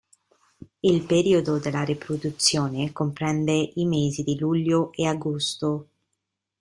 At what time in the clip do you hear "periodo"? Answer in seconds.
1.05-1.59